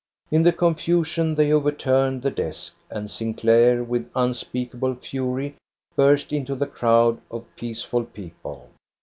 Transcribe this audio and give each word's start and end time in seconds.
In 0.31 0.41
the 0.41 0.51
confusion 0.51 1.35
they 1.35 1.53
overturned 1.53 2.23
the 2.23 2.31
desk, 2.31 2.75
and 2.89 3.11
Sinclair 3.11 3.83
with 3.83 4.09
unspeakable 4.15 4.95
fury 4.95 5.53
burst 5.95 6.33
into 6.33 6.55
the 6.55 6.65
crowd 6.65 7.21
of 7.29 7.55
peaceful 7.55 8.05
people. 8.05 8.67